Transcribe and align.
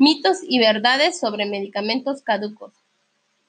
Mitos 0.00 0.38
y 0.48 0.60
verdades 0.60 1.18
sobre 1.18 1.44
medicamentos 1.44 2.22
caducos. 2.22 2.72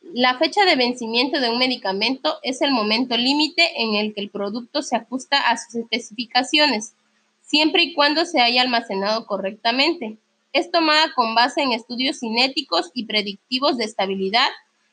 La 0.00 0.36
fecha 0.38 0.64
de 0.64 0.74
vencimiento 0.74 1.40
de 1.40 1.48
un 1.48 1.58
medicamento 1.58 2.38
es 2.42 2.62
el 2.62 2.72
momento 2.72 3.16
límite 3.16 3.80
en 3.80 3.94
el 3.94 4.12
que 4.12 4.22
el 4.22 4.28
producto 4.28 4.82
se 4.82 4.96
ajusta 4.96 5.38
a 5.38 5.56
sus 5.56 5.76
especificaciones, 5.76 6.94
siempre 7.42 7.84
y 7.84 7.94
cuando 7.94 8.24
se 8.24 8.40
haya 8.40 8.62
almacenado 8.62 9.24
correctamente. 9.26 10.18
Es 10.52 10.72
tomada 10.72 11.12
con 11.14 11.36
base 11.36 11.62
en 11.62 11.70
estudios 11.70 12.18
cinéticos 12.18 12.90
y 12.92 13.06
predictivos 13.06 13.76
de 13.76 13.84
estabilidad 13.84 14.48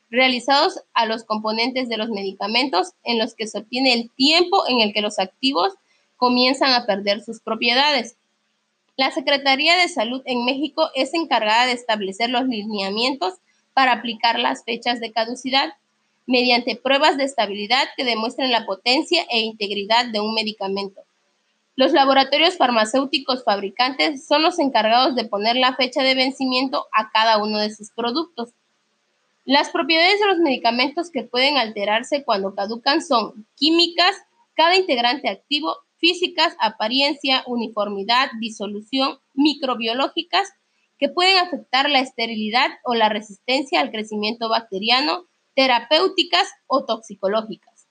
realizados 0.08 0.80
a 0.94 1.04
los 1.04 1.24
componentes 1.24 1.88
de 1.88 1.96
los 1.96 2.10
medicamentos 2.10 2.92
en 3.02 3.18
los 3.18 3.34
que 3.34 3.48
se 3.48 3.58
obtiene 3.58 3.92
el 3.92 4.10
tiempo 4.12 4.68
en 4.68 4.82
el 4.82 4.92
que 4.92 5.02
los 5.02 5.18
activos 5.18 5.74
comienzan 6.16 6.74
a 6.74 6.86
perder 6.86 7.24
sus 7.24 7.40
propiedades. 7.40 8.14
La 8.96 9.10
Secretaría 9.10 9.76
de 9.76 9.88
Salud 9.88 10.22
en 10.24 10.44
México 10.44 10.90
es 10.94 11.14
encargada 11.14 11.66
de 11.66 11.72
establecer 11.72 12.30
los 12.30 12.44
lineamientos 12.46 13.34
para 13.72 13.92
aplicar 13.92 14.38
las 14.38 14.64
fechas 14.64 15.00
de 15.00 15.12
caducidad 15.12 15.74
mediante 16.26 16.76
pruebas 16.76 17.16
de 17.16 17.24
estabilidad 17.24 17.88
que 17.96 18.04
demuestren 18.04 18.52
la 18.52 18.66
potencia 18.66 19.24
e 19.30 19.40
integridad 19.40 20.06
de 20.06 20.20
un 20.20 20.34
medicamento. 20.34 21.02
Los 21.76 21.92
laboratorios 21.92 22.56
farmacéuticos 22.56 23.42
fabricantes 23.42 24.26
son 24.26 24.42
los 24.42 24.58
encargados 24.58 25.14
de 25.14 25.24
poner 25.24 25.56
la 25.56 25.74
fecha 25.74 26.02
de 26.02 26.14
vencimiento 26.14 26.86
a 26.92 27.10
cada 27.10 27.42
uno 27.42 27.58
de 27.58 27.74
sus 27.74 27.90
productos. 27.90 28.50
Las 29.46 29.70
propiedades 29.70 30.20
de 30.20 30.26
los 30.26 30.38
medicamentos 30.38 31.10
que 31.10 31.22
pueden 31.22 31.56
alterarse 31.56 32.22
cuando 32.22 32.54
caducan 32.54 33.02
son 33.02 33.46
químicas, 33.56 34.14
cada 34.54 34.76
integrante 34.76 35.28
activo, 35.28 35.74
físicas, 36.00 36.56
apariencia, 36.58 37.44
uniformidad, 37.46 38.30
disolución, 38.40 39.18
microbiológicas, 39.34 40.48
que 40.98 41.08
pueden 41.08 41.38
afectar 41.38 41.88
la 41.88 42.00
esterilidad 42.00 42.70
o 42.84 42.94
la 42.94 43.08
resistencia 43.08 43.80
al 43.80 43.90
crecimiento 43.90 44.48
bacteriano, 44.48 45.26
terapéuticas 45.54 46.48
o 46.66 46.84
toxicológicas. 46.84 47.86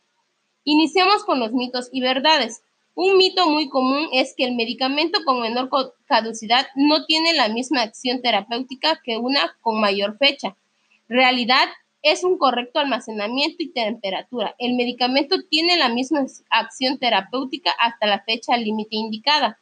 Iniciamos 0.64 1.24
con 1.24 1.40
los 1.40 1.54
mitos 1.54 1.90
y 1.92 2.02
verdades. 2.02 2.62
Un 2.94 3.18
mito 3.18 3.50
muy 3.50 3.70
común 3.70 4.10
es 4.12 4.34
que 4.36 4.44
el 4.44 4.56
medicamento 4.56 5.20
con 5.26 5.42
menor 5.42 5.70
caducidad 6.06 6.68
no 6.76 7.06
tiene 7.06 7.34
la 7.34 7.48
misma 7.48 7.82
acción 7.82 8.22
terapéutica 8.22 9.00
que 9.04 9.18
una 9.18 9.56
con 9.62 9.80
mayor 9.80 10.18
fecha 10.18 10.56
realidad 11.10 11.68
es 12.02 12.24
un 12.24 12.38
correcto 12.38 12.80
almacenamiento 12.80 13.58
y 13.60 13.72
temperatura. 13.72 14.56
El 14.58 14.76
medicamento 14.76 15.44
tiene 15.50 15.78
la 15.78 15.90
misma 15.90 16.26
acción 16.50 16.98
terapéutica 16.98 17.72
hasta 17.80 18.08
la 18.08 18.24
fecha 18.24 18.58
límite 18.58 18.96
indicada. 18.96 19.60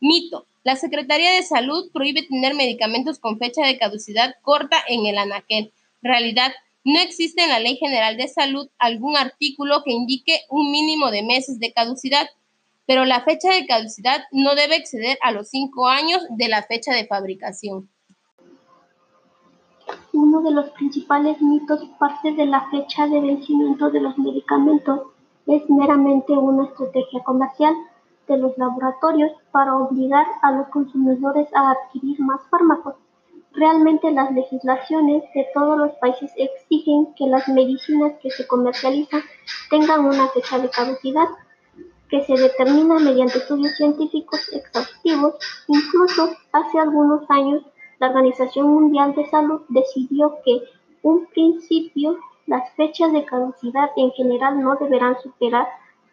Mito. 0.00 0.46
La 0.64 0.76
Secretaría 0.76 1.32
de 1.32 1.42
Salud 1.42 1.90
prohíbe 1.92 2.22
tener 2.22 2.54
medicamentos 2.54 3.18
con 3.18 3.38
fecha 3.38 3.66
de 3.66 3.78
caducidad 3.78 4.36
corta 4.42 4.76
en 4.88 5.06
el 5.06 5.18
anaquel. 5.18 5.72
Realidad. 6.02 6.52
No 6.84 7.00
existe 7.00 7.42
en 7.42 7.50
la 7.50 7.60
Ley 7.60 7.76
General 7.76 8.16
de 8.16 8.26
Salud 8.26 8.68
algún 8.78 9.16
artículo 9.16 9.82
que 9.84 9.92
indique 9.92 10.40
un 10.48 10.72
mínimo 10.72 11.12
de 11.12 11.22
meses 11.22 11.60
de 11.60 11.72
caducidad, 11.72 12.28
pero 12.86 13.04
la 13.04 13.22
fecha 13.22 13.52
de 13.52 13.66
caducidad 13.66 14.24
no 14.32 14.56
debe 14.56 14.76
exceder 14.76 15.16
a 15.22 15.30
los 15.30 15.48
cinco 15.48 15.88
años 15.88 16.22
de 16.30 16.48
la 16.48 16.64
fecha 16.64 16.92
de 16.92 17.06
fabricación. 17.06 17.88
Uno 20.32 20.48
de 20.48 20.54
los 20.54 20.70
principales 20.70 21.42
mitos 21.42 21.84
parte 21.98 22.32
de 22.32 22.46
la 22.46 22.66
fecha 22.70 23.06
de 23.06 23.20
vencimiento 23.20 23.90
de 23.90 24.00
los 24.00 24.16
medicamentos 24.16 25.02
es 25.44 25.68
meramente 25.68 26.32
una 26.32 26.64
estrategia 26.68 27.22
comercial 27.22 27.74
de 28.26 28.38
los 28.38 28.56
laboratorios 28.56 29.30
para 29.50 29.76
obligar 29.76 30.24
a 30.40 30.52
los 30.52 30.68
consumidores 30.68 31.54
a 31.54 31.72
adquirir 31.72 32.18
más 32.20 32.40
fármacos. 32.50 32.94
Realmente 33.52 34.10
las 34.10 34.32
legislaciones 34.32 35.22
de 35.34 35.48
todos 35.52 35.76
los 35.76 35.92
países 35.96 36.32
exigen 36.38 37.12
que 37.14 37.26
las 37.26 37.46
medicinas 37.48 38.14
que 38.22 38.30
se 38.30 38.46
comercializan 38.46 39.20
tengan 39.68 40.06
una 40.06 40.28
fecha 40.28 40.58
de 40.58 40.70
caducidad 40.70 41.28
que 42.08 42.24
se 42.24 42.38
determina 42.40 42.98
mediante 42.98 43.36
estudios 43.36 43.76
científicos 43.76 44.48
exhaustivos. 44.50 45.34
Incluso 45.68 46.30
hace 46.52 46.78
algunos 46.78 47.28
años 47.28 47.64
la 48.02 48.08
Organización 48.08 48.66
Mundial 48.66 49.14
de 49.14 49.30
Salud 49.30 49.60
decidió 49.68 50.38
que, 50.44 50.60
un 51.02 51.26
principio, 51.26 52.18
las 52.46 52.68
fechas 52.74 53.12
de 53.12 53.24
caducidad 53.24 53.90
en 53.96 54.10
general 54.10 54.60
no 54.60 54.74
deberán 54.74 55.22
superar 55.22 55.68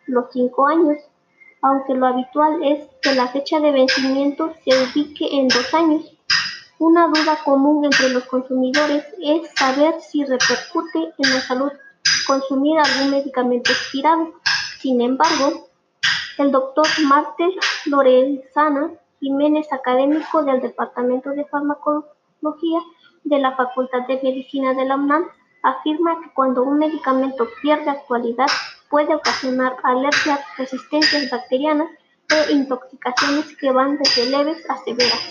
los 0.06 0.26
cinco 0.32 0.68
años, 0.68 1.00
aunque 1.64 1.96
lo 1.96 2.06
habitual 2.06 2.62
es 2.62 2.88
que 3.02 3.16
la 3.16 3.28
fecha 3.30 3.60
de 3.60 3.72
vencimiento 3.72 4.54
se 4.64 4.70
ubique 4.84 5.30
en 5.32 5.48
dos 5.48 5.74
años. 5.74 6.16
Una 6.78 7.08
duda 7.08 7.40
común 7.44 7.84
entre 7.84 8.10
los 8.10 8.26
consumidores 8.26 9.04
es 9.24 9.50
saber 9.56 10.00
si 10.00 10.24
repercute 10.24 11.00
en 11.18 11.34
la 11.34 11.42
salud 11.42 11.72
consumir 12.28 12.78
algún 12.78 13.10
medicamento 13.10 13.72
expirado. 13.72 14.36
Sin 14.80 15.02
embargo, 15.02 15.68
el 16.38 16.52
doctor 16.52 16.86
Marte 17.08 17.46
Lorenzana 17.88 18.92
Jiménez, 19.20 19.72
académico 19.72 20.44
del 20.44 20.62
Departamento 20.62 21.32
de 21.32 21.46
Farmacología 21.46 22.80
de 23.24 23.40
la 23.40 23.56
Facultad 23.56 24.08
de 24.08 24.20
Medicina 24.22 24.74
de 24.74 24.86
la 24.86 24.96
UNAM, 24.96 25.26
afirma 25.64 26.22
que 26.22 26.34
cuando 26.34 26.64
un 26.64 26.80
medicamento 26.80 27.48
pierde 27.62 27.90
actualidad 27.90 28.48
puede 28.90 29.14
ocasionar 29.14 29.76
alergias, 29.84 30.40
resistencias 30.58 31.30
bacterianas 31.30 31.90
e 32.30 32.54
intoxicaciones 32.54 33.56
que 33.58 33.72
van 33.72 33.98
desde 33.98 34.30
leves 34.30 34.70
a 34.70 34.78
severas. 34.78 35.30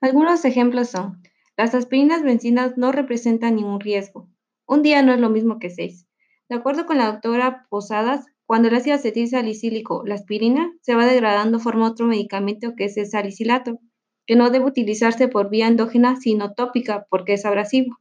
Algunos 0.00 0.44
ejemplos 0.44 0.88
son, 0.88 1.22
las 1.56 1.74
aspirinas 1.74 2.22
vencidas 2.22 2.78
no 2.78 2.90
representan 2.90 3.56
ningún 3.56 3.80
riesgo. 3.80 4.28
Un 4.66 4.82
día 4.82 5.02
no 5.02 5.12
es 5.12 5.20
lo 5.20 5.30
mismo 5.30 5.58
que 5.58 5.68
seis. 5.68 6.06
De 6.48 6.56
acuerdo 6.56 6.86
con 6.86 6.96
la 6.98 7.12
doctora 7.12 7.66
Posadas, 7.68 8.26
cuando 8.50 8.66
el 8.66 8.74
ácido 8.74 8.96
acetil 8.96 9.28
salicílico, 9.28 10.02
la 10.04 10.16
aspirina, 10.16 10.72
se 10.80 10.96
va 10.96 11.06
degradando 11.06 11.60
forma 11.60 11.86
otro 11.86 12.08
medicamento 12.08 12.74
que 12.74 12.86
es 12.86 12.96
el 12.96 13.06
salicilato, 13.06 13.78
que 14.26 14.34
no 14.34 14.50
debe 14.50 14.64
utilizarse 14.64 15.28
por 15.28 15.50
vía 15.50 15.68
endógena 15.68 16.16
sino 16.16 16.52
tópica 16.54 17.06
porque 17.10 17.34
es 17.34 17.44
abrasivo. 17.44 18.00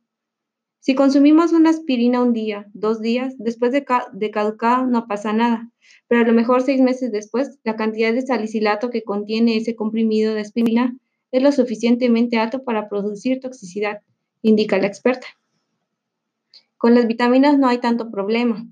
Si 0.79 0.95
consumimos 0.95 1.53
una 1.53 1.69
aspirina 1.69 2.23
un 2.23 2.33
día, 2.33 2.65
dos 2.73 2.99
días, 2.99 3.35
después 3.37 3.71
de, 3.71 3.85
de 4.13 4.31
caducar 4.31 4.87
no 4.87 5.05
pasa 5.05 5.33
nada, 5.33 5.69
pero 6.07 6.21
a 6.21 6.25
lo 6.25 6.33
mejor 6.33 6.63
seis 6.63 6.81
meses 6.81 7.11
después, 7.11 7.59
la 7.63 7.75
cantidad 7.75 8.11
de 8.11 8.23
salicilato 8.23 8.89
que 8.89 9.03
contiene 9.03 9.55
ese 9.55 9.75
comprimido 9.75 10.33
de 10.33 10.41
aspirina 10.41 10.97
es 11.31 11.43
lo 11.43 11.51
suficientemente 11.51 12.39
alto 12.39 12.63
para 12.63 12.89
producir 12.89 13.39
toxicidad, 13.39 13.99
indica 14.41 14.79
la 14.79 14.87
experta. 14.87 15.27
Con 16.75 16.95
las 16.95 17.05
vitaminas 17.05 17.59
no 17.59 17.67
hay 17.67 17.77
tanto 17.77 18.09
problema. 18.09 18.65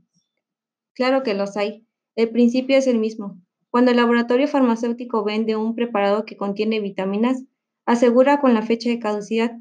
Claro 0.97 1.21
que 1.21 1.35
los 1.35 1.55
hay. 1.57 1.85
El 2.15 2.31
principio 2.31 2.75
es 2.75 2.87
el 2.87 2.97
mismo. 2.97 3.39
Cuando 3.69 3.91
el 3.91 3.97
laboratorio 3.97 4.47
farmacéutico 4.47 5.23
vende 5.23 5.55
un 5.55 5.75
preparado 5.75 6.25
que 6.25 6.37
contiene 6.37 6.79
vitaminas, 6.79 7.43
asegura 7.85 8.39
con 8.41 8.55
la 8.55 8.63
fecha 8.63 8.89
de 8.89 8.97
caducidad 8.97 9.51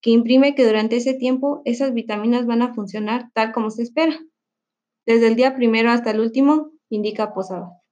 que 0.00 0.10
imprime 0.10 0.54
que 0.54 0.64
durante 0.64 0.94
ese 0.94 1.14
tiempo 1.14 1.60
esas 1.64 1.92
vitaminas 1.92 2.46
van 2.46 2.62
a 2.62 2.72
funcionar 2.72 3.32
tal 3.34 3.50
como 3.50 3.72
se 3.72 3.82
espera. 3.82 4.16
Desde 5.04 5.26
el 5.26 5.34
día 5.34 5.56
primero 5.56 5.90
hasta 5.90 6.12
el 6.12 6.20
último, 6.20 6.70
indica 6.88 7.34
Posada. 7.34 7.82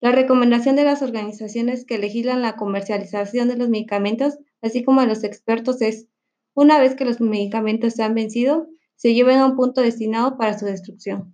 La 0.00 0.10
recomendación 0.10 0.74
de 0.74 0.82
las 0.82 1.02
organizaciones 1.02 1.86
que 1.86 1.98
legislan 1.98 2.42
la 2.42 2.56
comercialización 2.56 3.46
de 3.46 3.56
los 3.56 3.68
medicamentos, 3.68 4.36
así 4.62 4.82
como 4.82 5.02
de 5.02 5.06
los 5.06 5.22
expertos, 5.22 5.80
es, 5.80 6.08
una 6.54 6.80
vez 6.80 6.96
que 6.96 7.04
los 7.04 7.20
medicamentos 7.20 7.94
se 7.94 8.02
han 8.02 8.14
vencido, 8.14 8.66
se 8.96 9.14
lleven 9.14 9.38
a 9.38 9.46
un 9.46 9.54
punto 9.54 9.80
destinado 9.80 10.36
para 10.36 10.58
su 10.58 10.66
destrucción. 10.66 11.26